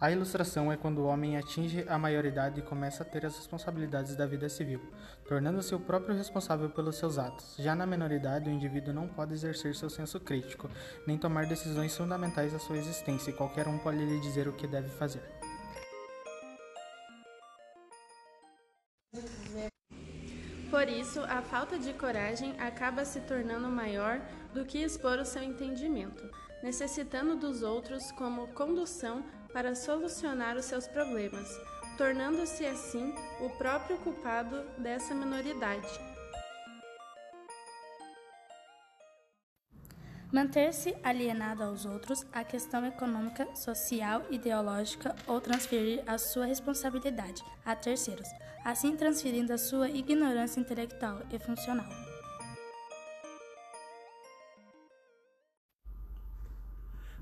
A 0.00 0.10
ilustração 0.10 0.72
é 0.72 0.78
quando 0.78 1.02
o 1.02 1.04
homem 1.04 1.36
atinge 1.36 1.84
a 1.86 1.98
maioridade 1.98 2.58
e 2.58 2.62
começa 2.62 3.02
a 3.02 3.06
ter 3.06 3.26
as 3.26 3.36
responsabilidades 3.36 4.16
da 4.16 4.24
vida 4.24 4.48
civil, 4.48 4.80
tornando-se 5.28 5.74
o 5.74 5.78
próprio 5.78 6.16
responsável 6.16 6.70
pelos 6.70 6.96
seus 6.96 7.18
atos. 7.18 7.54
Já 7.58 7.74
na 7.74 7.84
menoridade, 7.84 8.48
o 8.48 8.52
indivíduo 8.52 8.94
não 8.94 9.06
pode 9.06 9.34
exercer 9.34 9.76
seu 9.76 9.90
senso 9.90 10.18
crítico, 10.18 10.70
nem 11.06 11.18
tomar 11.18 11.44
decisões 11.44 11.94
fundamentais 11.94 12.54
da 12.54 12.58
sua 12.58 12.78
existência, 12.78 13.30
e 13.30 13.34
qualquer 13.34 13.68
um 13.68 13.76
pode 13.76 13.98
lhe 13.98 14.18
dizer 14.20 14.48
o 14.48 14.54
que 14.54 14.66
deve 14.66 14.88
fazer. 14.88 15.22
Por 20.70 20.88
isso, 20.88 21.20
a 21.24 21.42
falta 21.42 21.78
de 21.78 21.92
coragem 21.92 22.58
acaba 22.58 23.04
se 23.04 23.20
tornando 23.20 23.68
maior 23.68 24.18
do 24.54 24.64
que 24.64 24.78
expor 24.78 25.18
o 25.18 25.26
seu 25.26 25.42
entendimento, 25.42 26.24
necessitando 26.62 27.36
dos 27.36 27.62
outros 27.62 28.10
como 28.12 28.48
condução 28.54 29.22
para 29.52 29.74
solucionar 29.74 30.56
os 30.56 30.64
seus 30.64 30.86
problemas, 30.86 31.48
tornando-se 31.96 32.64
assim 32.66 33.14
o 33.40 33.50
próprio 33.50 33.98
culpado 33.98 34.62
dessa 34.78 35.14
minoridade. 35.14 35.88
Manter-se 40.32 40.96
alienado 41.02 41.64
aos 41.64 41.84
outros, 41.84 42.24
a 42.32 42.44
questão 42.44 42.86
econômica, 42.86 43.48
social, 43.56 44.22
ideológica 44.30 45.16
ou 45.26 45.40
transferir 45.40 46.04
a 46.06 46.18
sua 46.18 46.46
responsabilidade 46.46 47.42
a 47.64 47.74
terceiros, 47.74 48.28
assim 48.64 48.96
transferindo 48.96 49.52
a 49.52 49.58
sua 49.58 49.90
ignorância 49.90 50.60
intelectual 50.60 51.18
e 51.32 51.38
funcional. 51.40 51.88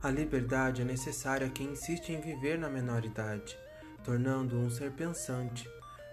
A 0.01 0.11
liberdade 0.11 0.83
é 0.83 0.85
necessária 0.85 1.49
a 1.49 1.51
quem 1.51 1.73
insiste 1.73 2.13
em 2.13 2.21
viver 2.21 2.57
na 2.57 2.71
menoridade, 2.71 3.59
tornando-o 4.05 4.61
um 4.61 4.71
ser 4.71 4.93
pensante, 4.93 5.69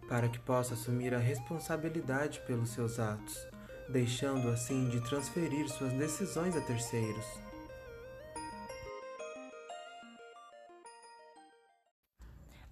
para 0.09 0.27
que 0.27 0.39
possa 0.39 0.73
assumir 0.73 1.13
a 1.13 1.19
responsabilidade 1.19 2.41
pelos 2.47 2.69
seus 2.69 2.99
atos, 2.99 3.47
deixando 3.87 4.49
assim 4.49 4.89
de 4.89 5.01
transferir 5.01 5.69
suas 5.69 5.93
decisões 5.93 6.55
a 6.55 6.61
terceiros. 6.61 7.44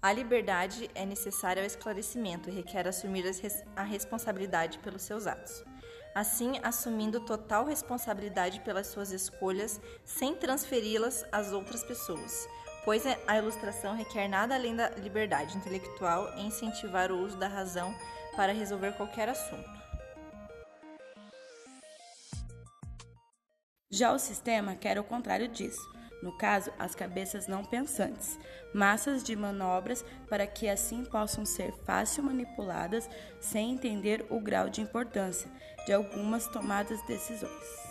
A 0.03 0.11
liberdade 0.11 0.91
é 0.93 1.05
necessária 1.05 1.63
ao 1.63 1.65
esclarecimento 1.65 2.49
e 2.49 2.53
requer 2.53 2.87
assumir 2.87 3.23
a 3.75 3.83
responsabilidade 3.83 4.77
pelos 4.79 5.01
seus 5.01 5.25
atos 5.25 5.63
assim 6.13 6.59
assumindo 6.61 7.19
total 7.21 7.65
responsabilidade 7.65 8.59
pelas 8.61 8.87
suas 8.87 9.11
escolhas 9.11 9.81
sem 10.05 10.35
transferi-las 10.35 11.25
às 11.31 11.51
outras 11.51 11.83
pessoas, 11.83 12.47
pois 12.85 13.03
a 13.27 13.37
ilustração 13.37 13.95
requer 13.95 14.27
nada 14.27 14.53
além 14.55 14.75
da 14.75 14.89
liberdade 14.89 15.57
intelectual 15.57 16.31
em 16.37 16.47
incentivar 16.47 17.11
o 17.11 17.19
uso 17.19 17.37
da 17.37 17.47
razão 17.47 17.93
para 18.35 18.53
resolver 18.53 18.93
qualquer 18.93 19.29
assunto. 19.29 19.83
Já 23.89 24.11
o 24.11 24.19
sistema 24.19 24.75
quer 24.75 24.97
o 24.99 25.03
contrário 25.03 25.47
disso 25.47 25.81
no 26.23 26.31
caso, 26.31 26.71
as 26.79 26.95
cabeças 26.95 27.47
não 27.47 27.65
pensantes, 27.65 28.39
massas 28.73 29.21
de 29.21 29.35
manobras 29.35 30.05
para 30.29 30.47
que 30.47 30.69
assim 30.69 31.03
possam 31.03 31.45
ser 31.45 31.73
fácil 31.85 32.23
manipuladas 32.23 33.09
sem 33.41 33.73
entender 33.73 34.25
o 34.29 34.39
grau 34.39 34.69
de 34.69 34.79
importância 34.79 35.51
de 35.85 35.91
algumas 35.91 36.47
tomadas 36.47 37.01
de 37.01 37.07
decisões. 37.07 37.83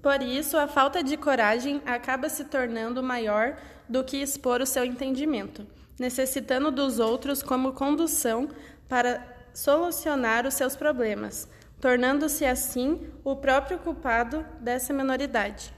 Por 0.00 0.22
isso, 0.22 0.56
a 0.56 0.68
falta 0.68 1.02
de 1.02 1.16
coragem 1.16 1.82
acaba 1.84 2.28
se 2.28 2.44
tornando 2.44 3.02
maior 3.02 3.58
do 3.88 4.04
que 4.04 4.18
expor 4.18 4.60
o 4.60 4.66
seu 4.66 4.84
entendimento, 4.84 5.66
necessitando 5.98 6.70
dos 6.70 7.00
outros 7.00 7.42
como 7.42 7.72
condução 7.72 8.48
para 8.88 9.20
solucionar 9.52 10.46
os 10.46 10.54
seus 10.54 10.76
problemas, 10.76 11.48
tornando-se 11.80 12.44
assim 12.44 13.08
o 13.24 13.36
próprio 13.36 13.78
culpado 13.78 14.44
dessa 14.60 14.92
minoridade. 14.92 15.72